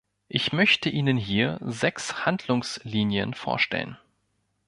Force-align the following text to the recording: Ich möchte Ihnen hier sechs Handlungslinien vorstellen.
Ich 0.29 0.51
möchte 0.51 0.89
Ihnen 0.89 1.15
hier 1.15 1.59
sechs 1.61 2.25
Handlungslinien 2.25 3.35
vorstellen. 3.35 3.99